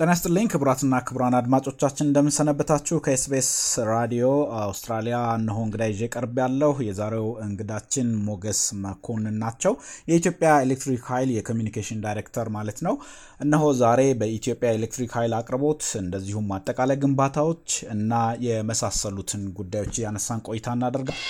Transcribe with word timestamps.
ጤና 0.00 0.12
ይስጥልኝ 0.14 0.46
ክቡራትና 0.50 0.98
ክቡራን 1.06 1.34
አድማጮቻችን 1.38 2.06
እንደምንሰነበታችሁ። 2.06 2.96
ከ 3.04 3.22
SBS 3.22 3.50
ራዲዮ 3.88 4.26
አውስትራሊያ 4.60 5.16
እነሆ 5.34 5.58
እንግዳ 5.66 5.82
ይዤ 5.90 6.08
ቀርብያለሁ። 6.14 6.72
የዛሬው 6.86 7.26
እንግዳችን 7.44 8.08
ሞገስ 8.28 8.60
መኮንን 8.84 9.36
ናቸው። 9.42 9.74
የኢትዮጵያ 10.10 10.52
ኤሌክትሪክ 10.64 11.02
ኃይል 11.10 11.32
የኮሚኒኬሽን 11.34 12.02
ዳይሬክተር 12.06 12.48
ማለት 12.56 12.80
ነው። 12.86 12.96
እነሆ 13.40 13.72
ዛሬ 13.82 14.00
በኢትዮጵያ 14.22 14.70
ኤሌክትሪክ 14.78 15.12
ኃይል 15.18 15.34
አቅርቦት 15.40 15.84
እንደዚሁም 16.02 16.48
አጠቃላይ 16.58 16.98
ግንባታዎች 17.04 17.66
እና 17.96 18.12
የመሳሰሉትን 18.46 19.44
ጉዳዮች 19.60 19.96
ያነሳን 20.04 20.44
ቆይታ 20.48 20.78
እናደርጋል። 20.78 21.20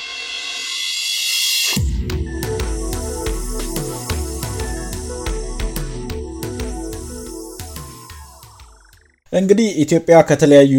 እንግዲህ 9.32 9.68
ኢትዮጵያ 9.82 10.16
ከተለያዩ 10.28 10.76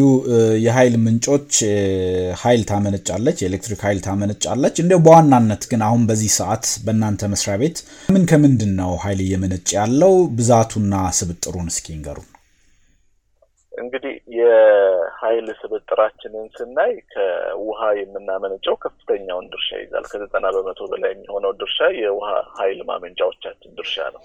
የኃይል 0.63 0.95
ምንጮች 1.03 1.51
ኃይል 2.41 2.61
ታመነጫለች፣ 2.71 3.37
የኤሌክትሪክ 3.41 3.81
ኃይል 3.85 3.99
ታመነጫለች። 4.07 4.75
እንዲያው 4.83 5.01
በዋናነት 5.05 5.63
ግን 5.71 5.81
አሁን 5.87 6.01
በዚህ 6.09 6.31
ሰዓት 6.37 6.65
በእናንተ 6.85 7.29
መስሪያ 7.33 7.55
ቤት 7.61 7.77
ምን 8.09 8.25
ከምንድን 8.31 8.73
ነው 8.81 8.91
ኃይል 9.03 9.21
እየመነጨ 9.25 9.69
ያለው? 9.79 10.13
ብዛቱና 10.37 10.93
ስብጥሩን 11.19 11.71
እስኪ 11.73 11.95
ንገሩን። 11.97 12.27
እንግዲህ 13.73 14.15
የኃይል 14.37 15.47
ስብጥራችንን 15.61 16.45
ስናይ 16.55 16.93
ከውሃ 17.13 17.81
የምናመነጨው 17.99 18.75
ከፍተኛውን 18.83 19.49
ድርሻ 19.53 19.69
ይዛል። 19.83 20.05
ከዘጠና 20.11 20.45
በመቶ 20.55 20.81
በላይ 20.91 21.11
የሚሆነው 21.13 21.53
ድርሻ 21.61 21.79
የውሃ 22.01 22.29
ኃይል 22.57 22.81
ማመንጫዎቻችን 22.89 23.75
ድርሻ 23.79 23.95
ነው። 24.15 24.23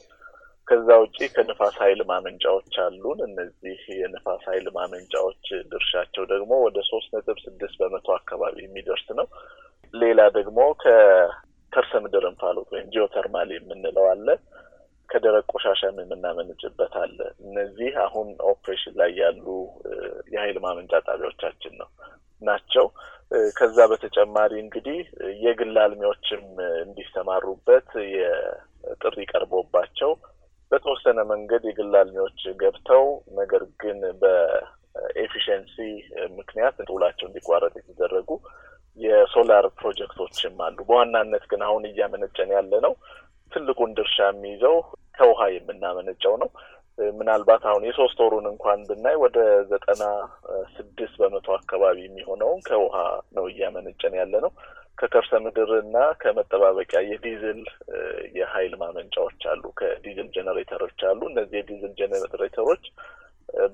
ከዛ 0.69 0.89
ውጪ 1.03 1.19
ከንፋስ 1.35 1.75
ኃይል 1.83 2.01
ማመንጫዎች 2.09 2.75
አሉን። 2.85 3.19
እነዚህ 3.27 3.81
የንፋስ 3.99 4.43
ኃይል 4.49 4.67
ማመንጫዎች 4.77 5.43
ድርሻቸው 5.73 6.25
ደግሞ 6.33 6.53
ወደ 6.65 6.79
ሶስት 6.91 7.09
ነጥብ 7.17 7.39
ስድስት 7.45 7.77
በመቶ 7.83 8.09
አካባቢ 8.17 8.57
የሚደርስ 8.65 9.07
ነው። 9.19 9.27
ሌላ 9.95 10.21
ደግሞ 10.39 10.59
ከከርሰ 10.83 11.93
ምድር 12.05 12.25
እንፋሎት 12.31 12.69
ወይም 12.75 12.91
ጂኦተርማል 12.95 13.51
የምንለው 13.55 14.07
አለ። 14.13 14.29
ከደረቅ 15.09 15.45
ቆሻሻም 15.53 15.99
የምናመነጭበት 16.03 16.95
አለ። 17.03 17.19
እነዚህ 17.45 17.93
አሁን 18.07 18.29
ኦፕሬሽን 18.53 18.95
ላይ 19.01 19.11
ያሉ 19.21 19.45
የኃይል 20.33 20.59
ማመንጫ 20.65 20.93
ጣቢያዎቻችን 21.09 21.75
ነው 21.81 21.89
ናቸው። 22.43 22.87
ከዛ 23.57 23.79
በተጨማሪ 23.91 24.53
እንግዲህ 24.61 24.99
የግል 25.45 25.77
አልሚዎችም 25.85 26.43
እንዲሰማሩበት 26.85 27.89
የጥሪ 28.15 29.17
ቀርቦባቸው 29.33 30.11
በተወሰነ 30.73 31.19
መንገድ 31.31 31.63
የግል 31.69 31.93
አልሚዎች 32.01 32.41
ገብተው 32.61 33.05
ነገር 33.39 33.63
ግን 33.83 33.99
በ 34.23 34.48
efficiency 34.48 35.75
ምክንያት 36.39 36.77
ውላቸው 36.95 37.27
እንዲቋረጥ 37.29 37.75
የተደረጉ 37.81 38.31
የሶላር 38.99 39.65
ፕሮጀክቶችም 39.79 40.57
አሉ። 40.67 40.79
በዋናነት 40.89 41.45
ግን 41.51 41.63
አሁን 41.67 41.83
እያመነጨን 41.89 42.53
ያለ 42.57 42.73
ነው 42.87 42.93
ትልቁን 43.53 43.91
ድርሻ 43.99 44.17
የሚይዘው 44.29 44.77
ከውሃ 45.19 45.43
የምናመነጨው 45.53 46.35
ነው። 46.43 46.49
ምናልባት 47.15 47.63
አሁን 47.71 47.83
የሶስት 47.87 48.19
ወሩን 48.25 48.47
እንኳን 48.51 48.81
ብናይ 48.89 49.17
ወደ 49.23 49.39
ዘጠና 49.71 50.03
ስድስት 50.77 51.15
በመቶ 51.23 51.49
አካባቢ 51.59 51.97
የሚሆነውን 52.05 52.61
ከውሃ 52.69 52.97
ነው 53.37 53.45
እያመነጨን 53.51 54.15
ያለ 54.21 54.35
ነው። 54.45 54.53
ከከርሰ 54.99 55.41
ምድር 55.45 55.71
እና 55.81 55.97
ከመጠባበቂያ 56.21 57.01
የዲዝል 57.09 57.61
የኃይል 58.37 58.75
ማመንጫዎች 58.83 59.43
አሉ። 59.53 59.65
ከዲዝል 59.81 60.29
ጄኔሬተሮች 60.37 61.01
አሉ። 61.11 61.21
እነዚህ 61.31 61.57
የዲዝል 61.61 61.93
ጄኔሬተሮች 62.01 62.85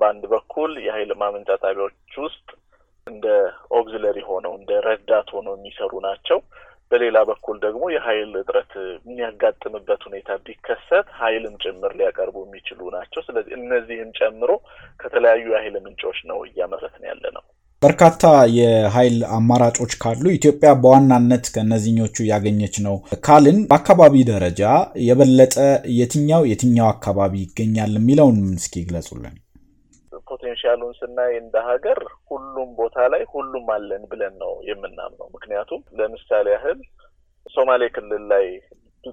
በአንድ 0.01 0.25
በኩል 0.33 0.73
የኃይል 0.87 1.13
ማመንጫ 1.21 1.51
ጣቢያዎች 1.63 1.97
ውስጥ 2.25 2.49
እንደ 3.07 3.27
ኦግዚለሪ 3.79 4.19
ሆነው 4.29 4.53
እንደ 4.59 4.73
ረዳት 4.87 5.29
ሆነው 5.37 5.55
የሚሰሩ 5.57 5.93
ናቸው። 6.05 6.39
በሌላ 6.91 7.19
በኩል 7.29 7.57
ደግሞ 7.65 7.85
የኃይል 7.91 8.33
እጥረት 8.41 8.73
የሚያጋጥምበት 9.07 10.01
ሁኔታ 10.09 10.31
ቢከሰት 10.47 11.07
ኃይልም 11.21 11.55
ጭምር 11.63 11.93
ሊያቀርቡ 11.99 12.37
የሚችሉ 12.45 12.91
ናቸው። 12.97 13.21
ስለዚህ 13.29 13.55
እነዚህም 13.59 14.11
ጨምሮ 14.19 14.51
ከተለያዩ 15.01 15.45
የኃይል 15.53 15.77
ምንጮች 15.87 16.19
ነው 16.31 16.41
እያመረትን 16.49 17.07
ያለ 17.11 17.25
ነው። 17.37 17.45
በርካታ 17.83 18.25
የኃይል 18.57 19.17
አማራጮች 19.37 19.93
ካሉ 20.03 20.25
ኢትዮጵያ 20.35 20.71
በዋናነት 20.83 21.45
ከእነዚህኞቹ 21.55 22.17
ያገኘች 22.29 22.75
ነው 22.85 22.95
ካልን 23.25 23.59
በአካባቢ 23.71 24.15
ደረጃ 24.29 24.61
የበለጠ 25.07 25.57
የትኛው 25.97 26.43
የትኛው 26.51 26.87
አካባቢ 26.93 27.35
ይገኛል 27.43 27.95
የሚለውን 27.99 28.39
እስኪ 28.59 28.75
ይግለጹልን። 28.83 29.35
potential 30.31 30.74
ኡን 30.74 30.93
ስናይ 31.01 31.33
እንደ 31.41 31.57
ሀገር 31.71 31.99
ሁሉም 32.31 32.69
ቦታ 32.79 33.09
ላይ 33.15 33.25
ሁሉም 33.35 33.67
አለን 33.75 34.05
ብለን 34.13 34.37
ነው 34.43 34.53
የምናምነው። 34.69 35.29
ምክንያቱም 35.35 35.83
ለምሳሌ 35.99 36.47
ያህል 36.57 36.79
ሶማሌ 37.47 37.83
ክልል 37.97 38.25
ላይ 38.33 38.47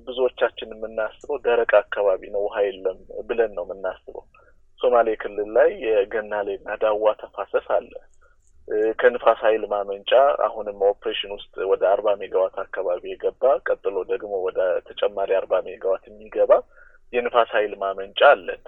ብዙዎቻችን 0.06 0.70
የምናስበው 0.74 1.40
ደረቅ 1.46 1.72
አካባቢ 1.82 2.22
ነው፣ 2.34 2.44
ውሃ 2.46 2.58
የለም 2.66 3.00
ብለን 3.30 3.52
ነው 3.58 3.66
የምናስበው። 3.68 4.24
ሶማሌ 4.80 5.10
ክልል 5.22 5.50
ላይ 5.58 5.70
የገናሌና 5.88 6.70
ዳዋ 6.84 7.14
ተፋሰስ 7.22 7.68
አለ። 7.78 7.92
ከንፋስ 9.00 9.40
ኃይል 9.46 9.64
ማመንጫ 9.72 10.12
አሁንም 10.46 10.80
ኦፕሬሽን 10.90 11.32
ውስጥ 11.36 11.54
ወደ 11.72 11.84
አርባ 11.92 12.10
ሜጋዋት 12.20 12.58
አካባቢ 12.64 13.04
የገባ 13.12 13.54
ቀጥሎ 13.68 13.96
ደግሞ 14.12 14.34
ወደ 14.48 14.60
ተጨማሪ 14.90 15.30
አርባ 15.40 15.62
ሜጋዋት 15.68 16.04
የሚገባ 16.10 16.52
የንፋስ 17.14 17.50
ኃይል 17.58 17.74
ማመንጫ 17.84 18.20
አለን። 18.34 18.62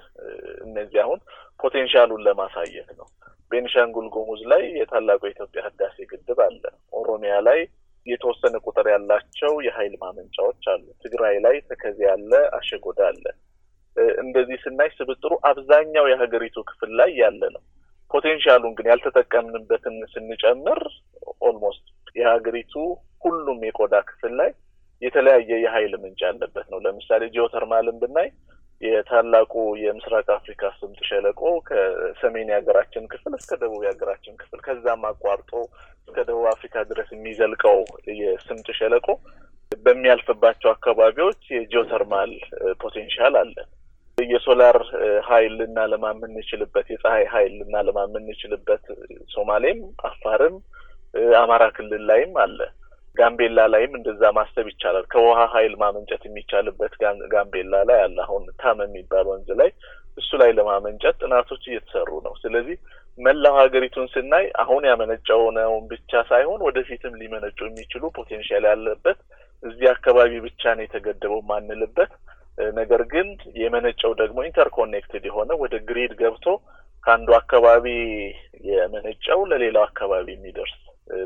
እነዚህ 0.66 1.00
አሁን 1.04 1.20
ፖቴንሻሉን 1.60 2.24
ለማሳየት 2.28 2.90
ነው። 3.00 3.08
ቤኒሻንጉል 3.52 4.08
ጉሙዝ 4.16 4.42
ላይ 4.52 4.64
የታላቁ 4.80 5.22
የኢትዮጵያ 5.28 5.62
ህዳሴ 5.68 5.98
ግድብ 6.12 6.40
አለ። 6.46 6.64
ኦሮሚያ 6.94 7.34
ላይ 7.48 7.60
የተወሰነ 8.08 8.56
ቁጥር 8.66 8.86
ያላቸው 8.94 9.54
የኃይል 9.66 9.96
ማመንጫዎች 10.04 10.64
አሉ። 10.74 10.86
ትግራይ 11.04 11.36
ላይ 11.46 11.56
ተከዜ 11.70 12.00
ያለ፣ 12.10 12.32
አሸጎዳ 12.58 13.00
አለ። 13.10 13.26
እንደዚህ 14.24 14.58
ስናይ 14.64 14.90
ስብጥሩ 14.98 15.34
አብዛኛው 15.50 16.06
የሀገሪቱ 16.12 16.58
ክፍል 16.70 16.92
ላይ 17.00 17.12
ያለ 17.22 17.42
ነው። 17.56 17.64
ፖቴንሻሉን 18.12 18.74
ግን 18.78 18.90
ያልተጠቀምንበትን 18.92 19.98
ስንጨምር 20.14 20.80
almost 21.48 21.86
የሀገሪቱ 22.20 22.74
ሁሉም 23.24 23.60
የቆዳ 23.68 23.96
ክፍል 24.10 24.34
ላይ 24.40 24.50
የተለያየ 25.02 25.52
የኃይል 25.64 25.94
ምንጭ 26.02 26.20
ያለበት 26.28 26.66
ነው። 26.72 26.80
ለምሳሌ 26.86 27.22
ጂኦተርማልን 27.36 28.00
ብናይ 28.02 28.28
የታላቁ 28.82 29.54
የምስራቅ 29.82 30.28
አፍሪካ 30.36 30.72
ስምጥ 30.78 31.00
ሸለቆ 31.10 31.40
ከሰሜን 31.68 32.52
የሀገራችን 32.52 33.04
ክፍል 33.12 33.34
እስከ 33.40 33.58
ደቡብ 33.62 33.82
የሀገራችን 33.86 34.40
ክፍል 34.42 34.60
ከዛም 34.68 35.04
አቋርጦ 35.10 35.52
እስከ 36.04 36.18
ደቡብ 36.30 36.46
አፍሪካ 36.54 36.84
ድረስ 36.92 37.10
የሚዘልቀው 37.16 37.78
የስምጥ 38.22 38.68
ሸለቆ 38.80 39.08
በሚያልፍባቸው 39.82 40.70
አካባቢዎች 40.74 41.42
የ 41.56 41.68
geothermal 41.68 42.32
potential 42.82 43.36
አለ። 43.42 43.56
የሶላር 44.32 44.78
ኃይል 45.28 45.54
ልናለማ 45.60 46.06
የምንችልበት 46.14 46.88
የፀሐይ 46.94 47.26
ኃይል 47.34 47.54
ልናለማ 47.60 47.98
የምንችልበት 48.08 48.84
ሶማሌም፣ 49.34 49.80
አፋርም፣ 50.10 50.56
አማራ 51.40 51.64
ክልል 51.78 52.04
ላይም 52.10 52.36
አለ። 52.44 52.60
ጋምቤላ 53.18 53.60
ላይም 53.74 53.94
እንደዛ 53.98 54.24
ማሰብ 54.38 54.68
ይቻላል። 54.72 55.06
ከውሃ 55.14 55.40
ኃይል 55.54 55.74
ማመንጨት 55.82 56.22
የሚቻልበት 56.28 56.94
ጋምቤላ 57.34 57.82
ላይ 57.90 58.00
አለ። 58.06 58.18
አሁን 58.26 58.44
ታም 58.62 58.80
የሚባል 58.86 59.26
ወንዝ 59.32 59.50
ላይ 59.62 59.70
እሱ 60.18 60.30
ላይ 60.42 60.50
ለማመንጨት 60.58 61.16
ጥናቶች 61.24 61.64
እየተሰሩ 61.70 62.10
ነው። 62.26 62.34
ስለዚህ 62.42 62.78
መላው 63.20 63.56
ሀገሪቱን 63.62 64.08
ስናይ 64.14 64.46
አሁን 64.64 64.84
ያመነጨነውን 64.90 65.84
ብቻ 65.92 66.22
ሳይሆን 66.30 66.60
ወደፊትም 66.68 67.18
ሊመነጩ 67.22 67.60
የሚችሉ 67.68 68.04
potential 68.18 68.66
ያለበት 68.72 69.20
እዚህ 69.64 69.88
አካባቢ 69.94 70.32
ብቻ 70.46 70.64
ነው 70.78 70.84
የተገደበው 70.86 71.42
የማንልበት 71.50 72.12
ነገር 72.76 73.02
ግን 73.12 73.28
የመነጨው 73.62 74.12
ደግሞ 74.22 74.40
interconnected 74.48 75.24
የሆነ 75.30 75.52
ወደ 75.62 75.76
grid 75.88 76.14
ገብቶ 76.22 76.46
ከአንዱ 77.04 77.30
አካባቢ 77.38 77.86
የመነጨው 78.70 79.40
ለሌላው 79.52 79.84
አካባቢ 79.88 80.28
የሚደርስ 80.34 80.76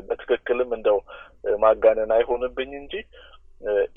በትክክልም 0.08 0.70
እንደው 0.76 0.98
ማጋነን 1.60 2.12
አይሆንብኝ 2.16 2.70
እንጂ 2.80 2.94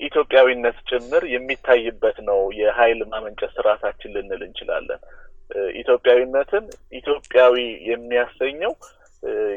ኢትዮጵያዊነት 0.06 0.76
ጭምር 0.90 1.22
የሚታይበት 1.32 2.18
ነው 2.28 2.40
የኃይል 2.60 3.00
ማመንጨት 3.10 3.50
ስርዓታችን 3.56 4.14
ልንል 4.16 4.42
እንችላለን። 4.46 5.00
ኢትዮጵያዊነትን 5.80 6.64
ኢትዮጵያዊ 6.98 7.56
የሚያሰኘው 7.90 8.72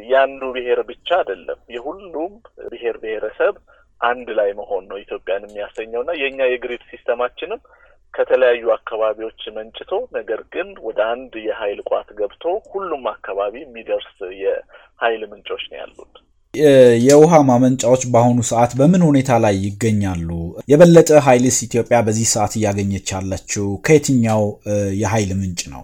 የአንዱ 0.09 0.43
ብሔር 0.55 0.79
ብቻ 0.89 1.09
አይደለም፣ 1.19 1.59
የሁሉም 1.75 2.33
ብሔር 2.71 2.95
ብሔረሰብ 3.03 3.55
አንድ 4.03 4.27
ላይ 4.39 4.49
መሆን 4.59 4.83
ነው 4.89 4.97
ኢትዮጵያን 5.03 5.45
የሚያሰኘው 5.47 6.01
እና 6.03 6.13
የእኛ 6.19 6.41
የግሪድ 6.49 6.83
ሲስተማችንም 6.91 7.61
ከተለያዩ 8.13 8.63
አካባቢዎች 8.75 9.41
መንጭቶ 9.55 9.91
ነገር 10.17 10.41
ግን 10.53 10.67
ወደ 10.87 10.99
አንድ 11.13 11.33
የኃይል 11.45 11.79
ቋት 11.89 12.09
ገብቶ 12.19 12.43
ሁሉም 12.73 13.05
አካባቢ 13.13 13.55
የሚደርስ 13.61 14.11
የኃይል 14.43 15.23
ምንጮች 15.31 15.63
ነው 15.71 15.77
ያሉት። 15.81 16.13
የውሃ 17.03 17.33
ማመንጫዎች 17.47 18.03
በአሁኑ 18.13 18.39
ሰዓት 18.49 18.71
በምን 18.79 19.03
ሁኔታ 19.07 19.31
ላይ 19.45 19.55
ይገኛሉ? 19.65 20.29
የበለጠ 20.71 21.11
ኃይልስ 21.27 21.57
ኢትዮጵያ 21.67 21.99
በዚህ 22.07 22.27
ሰዓት 22.33 22.53
እያገኘች 22.59 23.07
ያለችው 23.15 23.67
ከየትኛው 23.87 24.43
የኃይል 25.01 25.31
ምንጭ 25.39 25.61
ነው? 25.73 25.83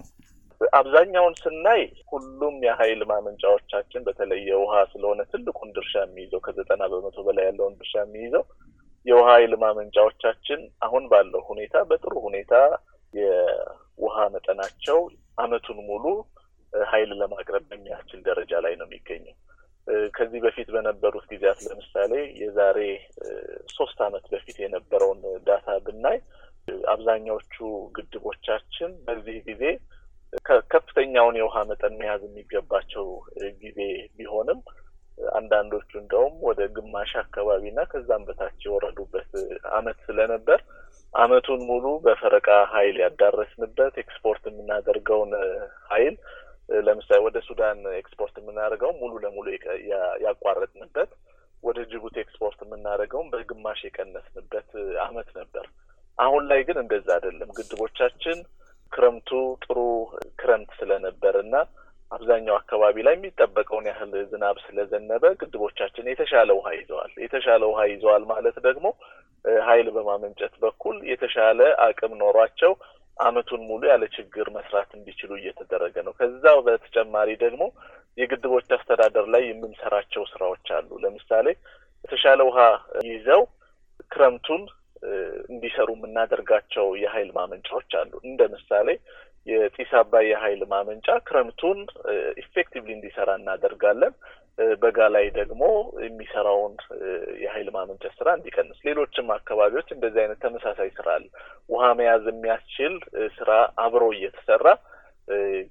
አብዛኛውን 0.60 1.34
ስናይ 1.42 1.82
ሁሉም 2.10 2.56
የኃይል 2.66 3.00
ማመንጫዎቻችን 3.10 4.02
በተለይ 4.06 4.40
የውሃ 4.48 4.74
ስለሆነ 4.92 5.20
ትልቁን 5.32 5.70
ድርሻ 5.76 5.92
የሚይዘው 6.02 6.40
ከዘጠና 6.46 6.82
በመቶ 6.92 7.18
በላይ 7.26 7.44
ያለውን 7.48 7.76
ድርሻ 7.78 7.94
የሚይዘው 8.02 8.44
የውሃ 9.06 9.28
ኃይል 9.34 9.54
ማመንጫዎቻችን 9.62 10.60
አሁን 10.86 11.04
ባለው 11.12 11.42
ሁኔታ 11.50 11.76
በጥሩ 11.90 12.14
ሁኔታ 12.26 12.54
የውሃ 13.14 14.16
መጠናቸው 14.34 14.98
ዓመቱን 15.38 15.78
ሙሉ 15.88 16.04
ኃይል 16.72 17.12
ለማቅረብ 17.20 17.64
በሚያስችል 17.70 18.20
ደረጃ 18.28 18.52
ላይ 18.64 18.74
ነው 18.80 18.86
የሚገኘው። 18.88 19.36
ከዚህ 20.16 20.40
በፊት 20.44 20.68
በነበሩት 20.74 21.24
ጊዜያት 21.30 21.60
ለምሳሌ 21.66 22.12
የዛሬ 22.42 22.78
ሶስት 23.76 23.98
ዓመት 24.06 24.24
በፊት 24.32 24.58
የነበረውን 24.62 25.20
ዳታ 25.48 25.78
ብናይ 25.86 26.18
አብዛኛዎቹ 26.92 27.54
ግድቦቻችን 27.96 28.90
በዚህ 29.06 29.38
ጊዜ 29.48 29.64
ከፍተኛውን 30.72 31.38
የውሃ 31.38 31.56
መጠን 31.70 31.94
መያዝ 32.00 32.22
የሚገባቸው 32.26 33.06
ጊዜ 33.62 33.78
ቢሆንም 34.18 34.60
አንዳንዶቹ 35.34 35.90
እንደውም 36.00 36.34
ወደ 36.48 36.60
ግማሽ 36.76 37.10
አካባቢ 37.22 37.62
እና 37.70 37.80
ከዛም 37.90 38.22
በታች 38.28 38.60
የወረዱበት 38.66 39.30
አመት 39.78 39.98
ስለነበር 40.06 40.60
አመቱን 41.14 41.60
ሙሉ 41.70 41.86
በፈረቃ 42.04 42.48
ኃይል 42.72 42.96
ያዳረስንበት 43.02 43.94
ኤክስፖርት 44.02 44.44
የምናደርገውን 44.48 45.32
ኃይል 45.90 46.14
ለምሳሌ 46.86 47.18
ወደ 47.24 47.38
ሱዳን 47.46 47.78
ኤክስፖርት 48.00 48.34
የምናደርገው 48.40 48.90
ሙሉ 49.00 49.12
ለሙሉ 49.24 49.46
ያቋረጥንበት፣ 50.24 51.10
ወደ 51.62 51.78
ጅቡቲ 51.90 52.16
ኤክስፖርት 52.22 52.60
የምናደርገውም 52.64 53.30
በግማሽ 53.32 53.80
የቀነስንበት 53.86 54.68
አመት 55.06 55.28
ነበር። 55.40 55.64
አሁን 56.18 56.42
ላይ 56.50 56.60
ግን 56.68 56.78
እንደዛ 56.82 57.08
አይደለም። 57.16 57.50
ግድቦቻችን 57.58 58.38
ክረምቱ 58.92 59.30
ጥሩ 59.64 59.78
ክረምት 60.40 60.70
ስለነበር 60.78 61.34
እና 61.42 61.54
አብዛኛው 62.10 62.54
አካባቢ 62.56 62.96
ላይ 63.06 63.14
የሚጠበቀውን 63.16 63.84
ያህል 63.90 64.12
ዝናብ 64.30 64.56
ስለዘነበ 64.64 65.24
ግድቦቻችን 65.40 66.10
የተሻለ 66.12 66.50
ውሃ 66.58 66.68
ይዘዋል። 66.78 67.12
የተሻለ 67.24 67.62
ውሃ 67.70 67.80
ይዘዋል 67.92 68.24
ማለት 68.32 68.56
ደግሞ 68.66 68.86
ኃይል 69.64 69.86
በማመንጨት 69.94 70.54
በኩል 70.64 70.96
የተሻለ 71.10 71.60
አቅም 71.86 72.14
ኖሯቸው 72.22 72.72
አመቱን 73.18 73.62
ሙሉ 73.68 73.82
ያለ 73.90 74.04
ችግር 74.16 74.46
መስራት 74.56 74.90
እንዲችሉ 74.98 75.30
እየተደረገ 75.38 75.96
ነው። 76.06 76.12
ከዛው 76.18 76.58
በተጨማሪ 76.66 77.30
ደግሞ 77.44 77.62
የግድቦች 78.18 78.68
አስተዳደር 78.76 79.26
ላይ 79.34 79.42
የምንሰራቸው 79.48 80.22
ስራዎች 80.32 80.68
አሉ። 80.78 80.90
ለምሳሌ 81.04 81.46
የተሻለ 82.04 82.40
ውሃ 82.48 82.60
ይዘው 83.10 83.42
ክረምቱን 84.10 84.62
እንዲሰሩ 85.50 85.88
የምናደርጋቸው 85.96 86.86
የኃይል 87.02 87.30
ማመንጫዎች 87.36 87.90
አሉ። 88.00 88.12
እንደ 88.28 88.40
ምሳሌ 88.54 88.88
የጢስ 89.46 89.92
አባይ 90.00 90.24
የኃይል 90.30 90.62
ማመንጫ 90.72 91.08
ክረምቱን 91.28 91.78
effectively 92.42 92.90
እንዲሰራ 92.96 93.30
እናደርጋለን። 93.40 94.14
በጋ 94.82 94.98
ላይ 95.14 95.26
ደግሞ 95.36 95.62
የሚሰራውን 96.04 96.74
የኃይል 97.42 97.68
ማመንጨት 97.76 98.14
ስራ 98.18 98.28
እንዲቀንስ፣ 98.38 98.78
ሌሎችም 98.88 99.28
አካባቢዎች 99.36 99.88
እንደዚህ 99.94 100.20
አይነት 100.22 100.40
ተመሳሳይ 100.44 100.90
ስራ 100.98 101.08
አለ። 101.16 101.24
ውሃ 101.70 101.84
መያዝ 102.00 102.24
የሚያስችል 102.30 102.94
ስራ 103.38 103.50
አብሮ 103.84 104.04
እየተሰራ 104.16 104.66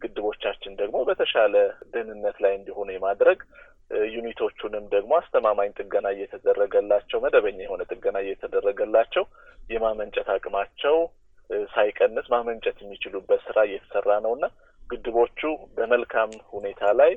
ግድቦቻችን 0.02 0.74
ደግሞ 0.82 0.98
በተሻለ 1.08 1.54
ደህንነት 1.94 2.38
ላይ 2.44 2.54
እንዲሆኑ 2.58 2.90
የማድረግ 2.94 3.40
unit 4.14 4.38
ኦቹንም 4.38 4.86
ደግሞ 4.94 5.12
አስተማማኝ 5.20 5.70
ጥገና 5.80 6.08
እየተደረገላቸው 6.16 7.20
መደበኛ 7.24 7.60
የሆነ 7.64 7.84
ጥገና 7.92 8.18
እየተደረገላቸው 8.26 9.24
የማመንጨት 9.70 10.28
አቅማቸው 10.36 10.98
ሳይቀንስ 11.74 12.26
ማመንጨት 12.34 12.78
የሚችሉበት 12.84 13.42
ስራ 13.48 13.60
እየተሰራ 13.68 14.10
ነው 14.26 14.34
እና 14.38 14.46
ግድቦቹ 14.90 15.40
በመልካም 15.78 16.32
ሁኔታ 16.54 16.84
ላይ 17.00 17.12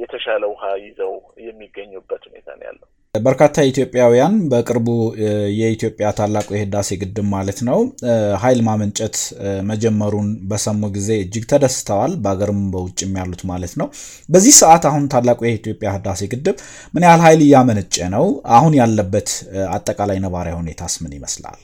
የተሻለ 0.00 0.44
ውሃ 0.52 0.64
ይዘው 0.84 1.14
የሚገኙበት 1.46 2.22
ሁኔታ 2.28 2.48
ነው 2.58 2.66
ያለው። 2.68 2.88
በርካታ 3.14 3.62
ኢትዮጵያውያን 3.68 4.34
በቅርቡ 4.50 4.88
የኢትዮጵያ 5.58 6.06
ታላቁ 6.18 6.48
የህዳሴ 6.54 6.98
ግድብ 7.02 7.26
ማለት 7.34 7.58
ነው 7.68 7.78
ኃይል 8.42 8.60
ማመንጨት 8.66 9.16
መጀመሩን 9.70 10.28
በሰሙ 10.50 10.90
ጊዜ 10.96 11.10
እጅግ 11.22 11.44
ተደስተዋል። 11.52 12.12
በሀገርም 12.24 12.60
በውጭም 12.74 13.16
ያሉት 13.20 13.42
ማለት 13.50 13.72
ነው። 13.80 13.88
በዚህ 14.28 14.54
ሰዓት 14.60 14.84
አሁን 14.90 15.06
ታላቁ 15.14 15.40
የኢትዮጵያ 15.46 15.94
ህዳሴ 15.96 16.28
ግድብ 16.34 16.58
ምን 16.94 17.06
ያህል 17.08 17.24
ኃይል 17.26 17.42
እያመነጨ 17.46 17.96
ነው? 18.16 18.26
አሁን 18.58 18.76
ያለበት 18.80 19.30
አጠቃላይ 19.76 20.20
ነባራዊ 20.26 20.56
ሁኔታስ 20.60 20.96
ምን 21.04 21.14
ይመስላል? 21.18 21.58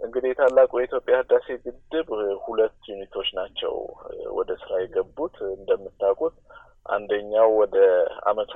እንግዲህ 0.00 0.30
የታላቁ 0.32 0.72
የኢትዮጵያ 0.78 1.14
ህዳሴ 1.22 1.46
ግድብ 1.64 2.08
ሁለት 2.46 2.78
unit 2.92 3.10
ኦች 3.10 3.28
ናቸው 3.38 3.74
ወደ 4.38 4.50
ስራ 4.62 4.72
የገቡት 4.82 5.36
እንደምታውቁት 5.52 6.36
አንደኛው 6.88 7.48
ወደ 7.60 7.76
አመቱ 8.26 8.54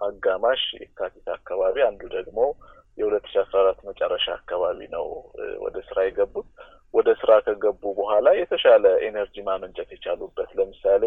አጋማሽ 0.00 0.62
የካቲት 0.78 1.26
አካባቢ 1.36 1.76
አንዱ 1.88 2.02
ደግሞ 2.16 2.38
የሁለት 2.98 3.26
ሺ 3.32 3.38
አስራ 3.42 3.56
አራት 3.62 3.78
መጨረሻ 3.88 4.26
አካባቢ 4.38 4.78
ነው 4.94 5.06
ወደ 5.64 5.76
ስራ 5.88 5.98
የገቡት። 6.06 6.48
ወደ 6.94 7.08
ስራ 7.20 7.32
ከገቡ 7.44 7.82
በኋላ 7.98 8.28
የተሻለ 8.38 8.86
energy 9.06 9.36
ማመንጨት 9.46 9.90
የቻሉበት 9.94 10.50
ለምሳሌ 10.58 11.04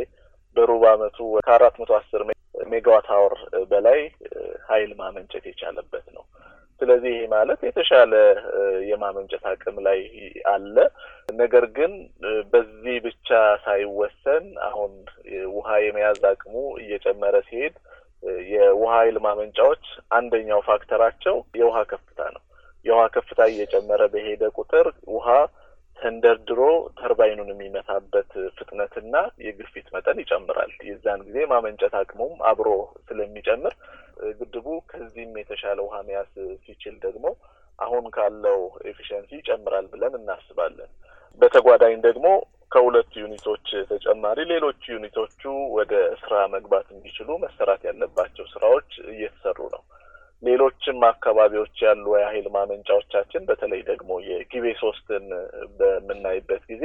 በሩብ 0.58 0.84
አመቱ 0.92 1.18
ከአራት 1.46 1.76
መቶ 1.82 1.92
አስር 2.00 2.22
megawatt 2.66 3.08
hour 3.16 3.36
በላይ 3.72 4.00
ኃይል 4.68 4.92
ማመንጨት 5.02 5.46
የቻለበት 5.50 6.06
ነው። 6.16 6.24
ስለዚህ 6.82 7.12
ይሄ 7.14 7.26
ማለት 7.34 7.60
የተሻለ 7.66 8.14
የማመንጨት 8.90 9.44
አቅም 9.52 9.78
ላይ 9.86 10.00
አለ። 10.52 10.76
ነገር 11.40 11.66
ግን 11.78 11.94
በዚህ 12.52 12.98
ብቻ 13.06 13.30
ሳይወሰን 13.66 14.46
አሁን 14.68 14.94
ውሃ 15.56 15.78
የመያዝ 15.86 16.22
አቅሙ 16.32 16.54
እየጨመረ 16.82 17.36
ሲሄድ 17.48 17.76
የውሃ 18.52 18.92
ኃይል 18.98 19.18
ማመንጫዎች 19.26 19.84
አንደኛው 20.18 20.62
factor 20.70 21.00
ኣቸው 21.00 21.36
የውሃ 21.60 21.78
ከፍታ 21.92 22.20
ነው። 22.36 22.44
የውሃ 22.86 23.04
ከፍታ 23.16 23.42
እየጨመረ 23.52 24.02
በሄደ 24.14 24.44
ቁጥር 24.58 24.88
ውሃ 25.14 25.28
ተንደርድሮ 25.98 26.62
ተርባይኑን 27.00 27.52
የሚመታበት 27.52 28.32
ፍጥነትና 28.58 29.16
የግፊት 29.46 29.88
መጠን 29.96 30.18
ይጨምራል። 30.24 30.72
የዛን 30.90 31.22
ጊዜ 31.28 31.38
ማመንጨት 31.52 31.94
አቅሙም 32.00 32.34
አብሮ 32.50 32.70
ስለሚጨምር 33.08 33.76
ግድቡ 34.40 34.68
ከዚህም 34.90 35.34
የተሻለ 35.40 35.80
ውሃ 35.86 35.96
መያዝ 36.08 36.34
ሲችል 36.66 36.96
ደግሞ 37.06 37.26
አሁን 37.80 38.06
ካለው 38.16 38.60
efficiency 38.90 39.32
ይጨምራል 39.40 39.88
ብለን 39.94 40.14
እናስባለን። 40.20 40.92
በተጓዳኝ 41.42 41.96
ደግሞ 42.06 42.28
ከሁለቱ 42.72 43.12
unit 43.24 43.46
ኦች 43.46 43.68
ተጨማሪ 43.90 44.40
ሌሎቹ 44.52 44.84
unit 44.94 45.18
ኦቹ 45.18 45.42
ወደ 45.76 45.94
ስራ 46.22 46.36
መግባት 46.54 46.88
እንዲችሉ 46.96 47.30
መሰራት 47.44 47.82
ያለባቸው 47.90 48.46
ስራዎች 48.54 48.90
እየተሰሩ 49.14 49.60
ነው። 49.76 49.84
ሌሎችም 50.44 50.98
አካባቢዎች 51.10 51.76
ያሉ 51.86 52.06
የኃይል 52.18 52.48
ማመንጫዎቻችን 52.56 53.46
በተለይ 53.50 53.82
ደግሞ 53.92 54.12
የጊቤ 54.30 54.66
ሶስትን 54.82 55.26
በምናይበት 55.80 56.64
ጊዜ 56.72 56.84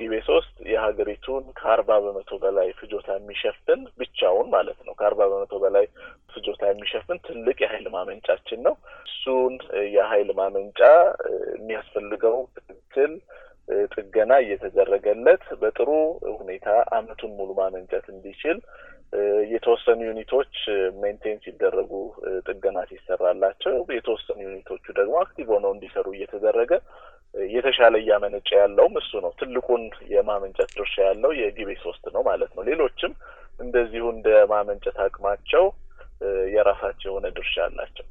ጊቤ 0.00 0.14
ሶስት 0.28 0.54
የሀገሪቱን 0.70 1.44
ከአርባ 1.58 1.90
በመቶ 2.04 2.30
በላይ 2.42 2.68
ፍጆታ 2.78 3.08
የሚሸፍን 3.16 3.80
ብቻውን 4.00 4.46
ማለት 4.54 4.78
ነው 4.86 4.94
ከአርባ 5.00 5.20
በመቶ 5.32 5.54
በላይ 5.64 5.86
ፍጆታ 6.34 6.62
የሚሸፍን 6.70 7.18
ትልቅ 7.26 7.56
የኃይል 7.64 7.86
ማመንጫችን 7.94 8.60
ነው። 8.66 8.74
እሱን 9.08 9.54
የኃይል 9.94 10.30
ማመንጫ 10.40 10.80
የሚያስፈልገው 11.54 12.36
ክትትል 12.56 13.12
ጥገና 13.94 14.32
እየተደረገለት 14.42 15.44
በጥሩ 15.60 15.90
ሁኔታ 16.40 16.66
አመቱን 16.96 17.32
ሙሉ 17.38 17.50
ማመንጨት 17.60 18.06
እንዲችል 18.14 18.58
የተወሰኑ 19.52 20.00
unit 20.08 20.31
ኦች 20.31 20.54
maintain 21.02 21.38
ሲደረጉ 21.44 21.92
ጥገና 22.46 22.78
ሲሰራላቸው፣ 22.90 23.74
የተወሰኑ 23.96 24.38
unit 24.48 24.66
ኦቹ 24.66 24.84
ደግሞ 24.98 25.14
active 25.22 25.48
ሆነው 25.54 25.72
እንዲሰሩ 25.74 26.06
እየተደረገ 26.16 26.72
የተሻለ 27.54 27.94
እያመነጨ 28.02 28.48
ያለውም 28.60 28.94
እሱ 29.00 29.12
ነው። 29.24 29.32
ትልቁን 29.40 29.82
የማመንጨት 30.12 30.70
ድርሻ 30.76 30.94
ያለው 31.08 31.32
የጊቤ 31.40 31.70
ሶስት 31.84 32.04
ነው 32.14 32.22
ማለት 32.28 32.50
ነው። 32.56 32.64
ሌሎችም 32.70 33.12
እንደዚሁ 33.60 34.04
እንደ 34.14 34.28
ማመንጨት 34.52 34.98
አቅማቸው 35.04 35.64
የራሳቸው 36.54 37.08
የሆነ 37.10 37.26
ድርሻ 37.36 37.54
አላቸው። 37.66 38.06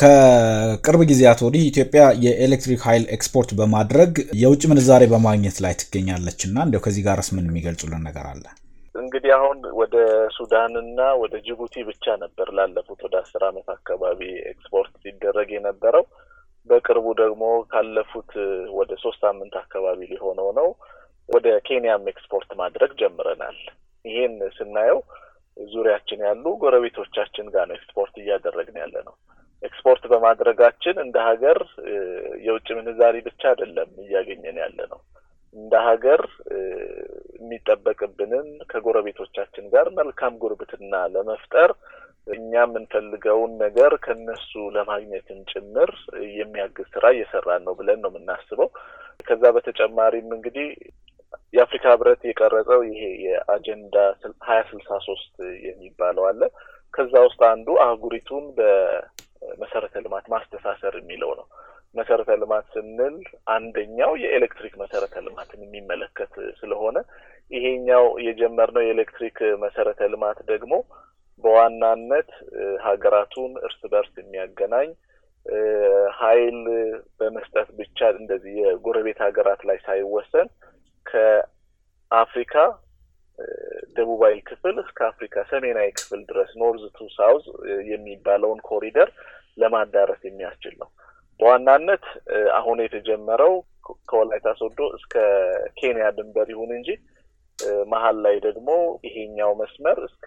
ከቅርብ 0.00 1.00
ጊዜያት 1.10 1.40
ወዲህ 1.46 1.62
ኢትዮጵያ 1.66 2.02
የኤሌክትሪክ 2.24 2.82
ኃይል 2.88 3.04
ኤክስፖርት 3.16 3.50
በማድረግ 3.58 4.12
የውጭ 4.42 4.62
ምንዛሬ 4.70 5.02
በማግኘት 5.12 5.56
ላይ 5.64 5.74
ትገኛለች 5.80 6.40
እና 6.48 6.56
እንዲያው 6.66 6.84
ከዚህ 6.86 7.04
ጋርስ 7.08 7.28
ምን 7.36 7.48
የሚገልጹልን 7.48 8.04
ነገር 8.08 8.26
አለ? 8.32 8.44
እንግዲህ 8.94 9.30
አሁን 9.36 9.58
ወደ 9.80 9.96
ሱዳንና 10.36 11.00
ወደ 11.22 11.34
ጅቡቲ 11.46 11.84
ብቻ 11.88 12.04
ነበር 12.22 12.48
ላለፉት 12.58 13.00
ወደ 13.06 13.14
አስር 13.22 13.42
ዓመት 13.48 13.68
አካባቢ 13.76 14.20
ኤክስፖርት 14.52 14.92
ሲደረግ 15.04 15.48
የነበረው። 15.54 16.04
በቅርቡ 16.66 17.06
ደግሞ 17.20 17.42
ካለፉት 17.70 18.30
ወደ 18.78 18.92
ሶስት 19.02 19.20
ሳምንት 19.24 19.54
አካባቢ 19.62 20.00
ሊሆነው 20.12 20.48
ነው 20.58 20.68
ወደ 21.28 21.46
ኬንያም 21.66 22.08
ኤክስፖርት 22.12 22.50
ማድረግ 22.60 22.90
ጀምረናል። 23.00 23.58
ይሄን 24.04 24.34
ስናየው 24.56 24.98
ዙሪያችን 25.66 26.20
ያሉ 26.26 26.44
ጎረቤቶቻችን 26.62 27.46
ጋር 27.54 27.66
ነው 27.68 27.76
ኤክስፖርት 27.78 28.14
እያደረግን 28.22 28.76
ያለ 28.82 28.96
ነው። 29.08 29.14
ኤክስፖርት 29.62 30.04
በማድረጋችን 30.12 30.96
እንደ 31.04 31.16
ሀገር 31.28 31.58
የውጭ 32.46 32.68
ምንዛሪ 32.78 33.16
ብቻ 33.28 33.42
አይደለም 33.52 33.90
እያገኘን 34.04 34.58
ያለ 34.64 34.78
ነው። 34.92 35.00
እንደ 35.56 35.74
ሀገር 35.88 36.20
የሚጠበቅብንን 37.38 38.48
ከጎረቤቶቻችን 38.70 39.66
ጋር 39.74 39.88
መልካም 39.98 40.34
ጉርብትና 40.42 40.94
ለመፍጠር 41.14 41.70
እኛ 42.26 42.52
የምንፈልገውን 42.60 43.52
ነገር 43.62 43.92
ከነሱ 44.04 44.52
ለማግኘትም 44.76 45.40
ጭምር 45.52 45.90
የሚያግዝ 46.36 46.86
ስራ 46.94 47.04
እየሰራን 47.14 47.64
ነው 47.66 47.74
ብለን 47.80 48.00
ነው 48.04 48.10
የምናስበው። 48.12 48.68
ከዛ 49.26 49.42
በተጨማሪም 49.56 50.28
እንግዲህ 50.36 50.68
የአፍሪካ 51.54 51.84
ህብረት 51.94 52.22
የቀረጸው 52.24 52.80
ይሄ 52.88 53.02
የአጀንዳ 53.24 53.96
ሀያ 54.46 54.60
ስልሳ 54.70 54.98
ሶስት 55.08 55.34
የሚባለው 55.66 56.24
አለ። 56.30 56.40
ከዛ 56.94 57.14
ውስጥ 57.26 57.40
አንዱ 57.52 57.68
አህጉሪቱን 57.84 58.44
በመሰረተ 58.58 59.94
ልማት 60.04 60.26
ማስተሳሰር 60.34 60.96
የሚለው 61.00 61.30
ነው። 61.38 61.46
መሰረተ 61.94 62.30
ልማት 62.40 62.66
ስንል 62.74 63.16
አንደኛው 63.54 64.12
የኤሌክትሪክ 64.22 64.74
መሰረተ 64.80 65.16
ልማትን 65.26 65.60
የሚመለከት 65.64 66.32
ስለሆነ 66.60 66.96
ይሄኛው 67.50 68.04
የጀመርነው 68.26 68.82
የኤሌክትሪክ 68.84 69.36
መሰረተ 69.64 70.00
ልማት 70.12 70.38
ደግሞ 70.52 70.72
በዋናነት 71.44 72.30
ሀገራቱን 72.86 73.52
እርስ 73.66 73.80
በርስ 73.92 74.12
የሚያገናኝ 74.20 74.90
ኃይል 76.18 76.58
በመስጠት 77.20 77.68
ብቻ 77.80 78.08
እንደዚህ 78.14 78.54
የጎረቤት 78.60 79.18
ሀገራት 79.26 79.62
ላይ 79.68 79.78
ሳይወሰን 79.86 80.48
ከአፍሪካ 81.06 82.54
ደቡባዊ 83.96 84.34
ክፍል 84.48 84.76
እስከ 84.82 84.98
አፍሪካ 85.08 85.44
ሰሜናዊ 85.50 85.88
ክፍል 85.98 86.20
ድረስ 86.28 86.50
North 86.60 86.84
to 86.96 87.08
South 87.16 87.46
የሚባለውን 87.90 88.60
ኮሪደር 88.68 89.08
ለማዳረስ 89.58 90.20
የሚያስችል 90.24 90.74
ነው። 90.82 90.88
በዋናነት 91.40 92.04
አሁን 92.58 92.78
የተጀመረው 92.84 93.54
ከወላይታ 94.10 94.48
ሶዶ 94.60 94.80
እስከ 94.98 95.14
ኬንያ 95.76 96.06
ድንበር 96.18 96.48
ይሁን 96.54 96.70
እንጂ 96.78 96.90
መሀል 97.92 98.16
ላይ 98.24 98.36
ደግሞ 98.46 98.68
ይሄኛው 99.06 99.50
መስመር 99.60 99.98
እስከ 100.08 100.26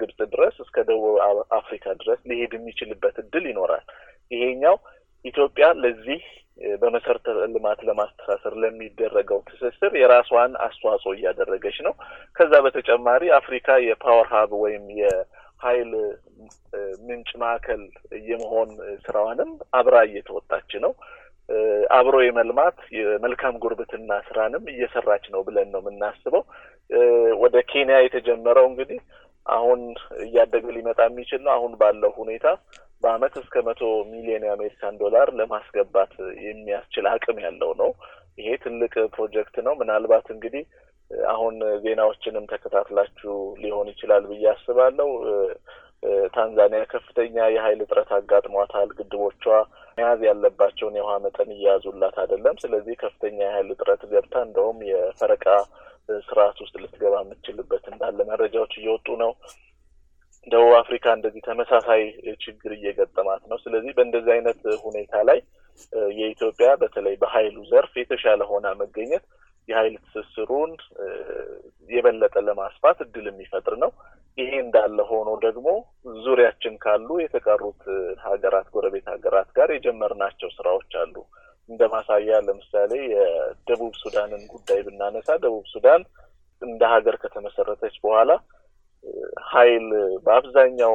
ግብጽ 0.00 0.18
ድረስ 0.32 0.56
እስከ 0.64 0.84
ደቡብ 0.88 1.16
አፍሪካ 1.58 1.94
ድረስ 2.00 2.20
ሊሄድ 2.30 2.54
የሚችልበት 2.56 3.16
እድል 3.22 3.46
ይኖራል። 3.50 3.84
ይሄኛው 4.30 4.76
ኢትዮጵያ 5.24 5.66
ለዚህ 5.82 6.22
በመሰረተ 6.82 7.26
ልማት 7.54 7.80
ለማስተሳሰር 7.88 8.54
ለሚደረገው 8.62 9.40
ትስስር 9.48 9.92
የራሷን 10.00 10.52
አስተዋጽኦ 10.66 11.12
እያደረገች 11.16 11.76
ነው። 11.86 11.94
ከዛ 12.36 12.52
በተጨማሪ 12.66 13.22
አፍሪካ 13.38 13.76
የፓወር 13.86 14.28
ሀብ 14.32 14.52
ወይም 14.62 14.84
የኃይል 15.00 15.90
ምንጭ 17.06 17.28
ማዕከል 17.42 17.82
የመሆን 18.28 18.70
ስራዋንም 19.04 19.50
አብራ 19.78 19.96
እየተወጣች 20.08 20.72
ነው። 20.84 20.94
አብሮ 21.96 22.16
የመልማት 22.24 22.78
የመልካም 22.98 23.54
ጉርብትና 23.62 24.12
ስራንም 24.28 24.64
እየሰራች 24.72 25.24
ነው 25.34 25.40
ብለን 25.46 25.68
ነው 25.74 25.80
የምናስበው። 25.82 26.42
ወደ 27.42 27.56
ኬንያ 27.70 27.98
የተጀመረው 28.02 28.66
እንግዲህ 28.70 28.98
አሁን 29.46 29.80
እያደገ 30.24 30.66
ሊመጣ 30.76 31.00
የሚችል 31.08 31.40
ነው። 31.44 31.52
አሁን 31.56 31.72
ባለው 31.80 32.12
ሁኔታ 32.18 32.46
በአመት 33.02 33.34
እስከ 33.40 33.62
መቶ 33.66 33.80
ሚሊዮን 34.10 34.46
የአሜሪካን 34.46 34.94
ዶላር 35.02 35.28
ለማስገባት 35.40 36.12
የሚያስችል 36.46 37.06
አቅም 37.12 37.38
ያለው 37.46 37.72
ነው። 37.82 37.90
ይሄ 38.38 38.48
ትልቅ 38.64 38.94
ፕሮጀክት 39.14 39.56
ነው። 39.66 39.74
ምናልባት 39.80 40.26
እንግዲህ 40.34 40.64
አሁን 41.30 41.54
ዜናዎችንም 41.82 42.48
ተከታትላችሁ 42.52 43.34
ሊሆን 43.62 43.88
ይችላል 43.92 44.24
ብዬ 44.30 44.44
አስባለሁ። 44.54 45.10
ታንዛኒያ 46.34 46.82
ከፍተኛ 46.90 47.36
የኃይል 47.52 47.80
እጥረት 47.84 48.10
አጋጥሟታል። 48.16 48.88
ግድቦቿ 48.98 49.44
መያዝ 49.98 50.20
ያለባቸውን 50.28 50.96
የውሃ 50.98 51.12
መጠን 51.24 51.50
እየያዙላት 51.54 52.16
አይደለም። 52.22 52.56
ስለዚህ 52.64 52.94
ከፍተኛ 53.02 53.38
የኃይል 53.44 53.68
እጥረት 53.74 54.02
ገብታ 54.12 54.34
እንደውም 54.46 54.80
የፈረቃ 54.90 55.46
ስርዓት 56.26 56.58
ውስጥ 56.64 56.74
ልትገባ 56.82 57.14
የምትችልበት 57.22 57.84
እንዳለ 57.92 58.18
መረጃዎች 58.28 58.74
እየወጡ 58.80 59.08
ነው። 59.22 59.30
ደቡብ 60.46 60.72
አፍሪካ 60.80 61.06
እንደዚህ 61.16 61.42
ተመሳሳይ 61.46 62.02
ችግር 62.44 62.72
እየገጠማት 62.76 63.42
ነው። 63.50 63.58
ስለዚህ 63.64 63.94
በእንደዚህ 63.96 64.32
አይነት 64.36 64.60
ሁኔታ 64.84 65.22
ላይ 65.28 65.38
የኢትዮጵያ 66.18 66.68
በተለይ 66.82 67.14
በኃይሉ 67.22 67.56
ዘርፍ 67.70 67.92
የተሻለ 68.00 68.42
ሆና 68.50 68.66
መገኘት 68.82 69.24
የኃይል 69.68 69.94
ትስስሩን 70.04 70.72
የበለጠ 71.90 72.34
ለማስፋት 72.48 72.98
እድል 73.04 73.26
የሚፈጥር 73.30 73.74
ነው። 73.82 73.90
ይሄ 74.38 74.50
እንዳለ 74.62 74.98
ሆኖ 75.10 75.28
ደግሞ 75.44 75.68
ዙሪያችን 76.24 76.74
ካሉ 76.82 77.08
የተቀሩት 77.22 77.82
ሀገራት 78.26 78.66
ጎረቤት 78.74 79.06
ሀገራት 79.14 79.48
ጋር 79.56 79.68
የጀመርናቸው 79.72 80.50
ስራዎች 80.56 80.92
አሉ። 81.02 81.14
እንደ 81.68 81.82
ማሳያ 81.92 82.38
ለምሳሌ 82.48 82.92
የደቡብ 83.14 83.94
ሱዳንን 84.02 84.42
ጉዳይ 84.52 84.80
ብናነሳ 84.86 85.28
ደቡብ 85.44 85.64
ሱዳን 85.72 86.02
እንደ 86.62 86.82
ሀገር 86.92 87.16
ከተመሰረተች 87.22 87.96
በኋላ 88.04 88.30
ኃይል 89.50 89.86
በአብዛኛው 90.24 90.92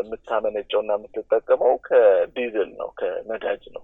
የምታመነጨው 0.00 0.80
እና 0.82 0.92
የምትጠቀመው 0.98 1.72
ከዲዝል 1.86 2.70
ነው፣ 2.78 2.90
ከነዳጅ 3.00 3.64
ነው። 3.76 3.82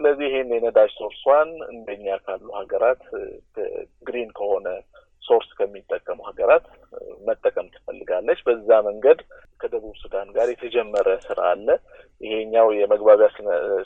ስለዚህ 0.00 0.26
ይሄን 0.28 0.50
የነዳጅ 0.54 0.90
source 0.98 1.25
ዋን 1.25 1.48
እንደኛ 1.72 2.06
ካሉ 2.22 2.46
ሀገራት 2.58 3.02
green 4.06 4.30
ከሆነ 4.38 4.68
source 5.22 5.48
ከሚጠቀሙ 5.58 6.18
ሀገራት 6.28 6.64
መጠቀም 7.26 7.66
ትፈልጋለች። 7.74 8.38
በዛ 8.46 8.78
መንገድ 8.86 9.18
ከደቡብ 9.60 9.94
ሱዳን 10.02 10.28
ጋር 10.36 10.48
የተጀመረ 10.50 11.08
ስራ 11.26 11.40
አለ። 11.50 11.68
ይሄኛው 12.20 12.68
የመግባቢያ 12.78 13.28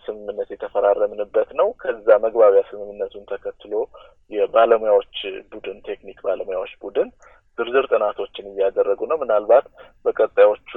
ስምምነት 0.06 0.48
የተፈራረምንበት 0.54 1.50
ነው። 1.60 1.68
ከዛ 1.82 2.08
መግባቢያ 2.26 2.62
ስምምነቱን 2.70 3.28
ተከትሎ 3.32 3.74
የባለሙያዎች 4.30 5.16
ቡድን 5.52 5.78
ቴክኒክ 5.88 6.20
ባለሙያዎች 6.28 6.74
ቡድን 6.84 7.10
ዝርዝር 7.58 7.86
ጥናቶችን 7.92 8.50
እያደረጉ 8.52 9.00
ነው። 9.10 9.18
ምናልባት 9.20 9.66
በቀጣዮቹ 10.04 10.70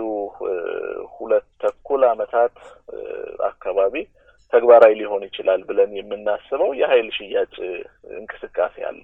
ሁለት 1.15 1.47
ተኩል 1.63 2.03
አመታት 2.11 2.55
አካባቢ 3.47 3.95
ተግባራዊ 4.53 4.93
ሊሆን 4.99 5.23
ይችላል 5.27 5.61
ብለን 5.69 5.91
የምናስበው 5.97 6.69
የኃይል 6.79 7.09
ሽያጭ 7.17 7.55
እንቅስቃሴ 8.17 8.75
አለ። 8.89 8.99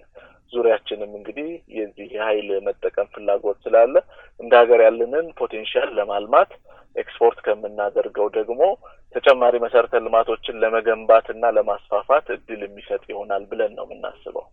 ዙሪያችንም 0.54 1.12
እንግዲህ 1.20 1.48
የዚህ 1.78 2.08
የኃይል 2.16 2.50
መጠቀም 2.68 3.08
ፍላጎት 3.14 3.58
ስላለ 3.66 3.96
እንደ 4.40 4.54
ሀገር 4.62 4.82
ያለንን 4.86 5.28
potential 5.40 5.90
ለማልማት 5.98 6.52
ኤክስፖርት 6.96 7.38
ከምናደርገው 7.46 8.28
ደግሞ 8.36 8.62
ተጨማሪ 9.16 9.56
መሰረተ 9.64 10.02
ልማቶችን 10.06 10.60
ለመገንባት 10.64 11.28
እና 11.34 11.52
ለማስፋፋት 11.58 12.28
እድል 12.36 12.62
የሚሰጥ 12.66 13.04
ይሆናል 13.10 13.44
ብለን 13.52 13.74
ነው 13.78 13.86
የምናስበው። 13.88 14.46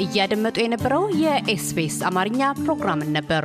እያደመጡ 0.00 0.56
የነበረው 0.62 1.02
የኤስቢኤስ 1.22 1.98
አማርኛ 2.10 2.42
ፕሮግራምን 2.60 3.10
ነበር። 3.18 3.44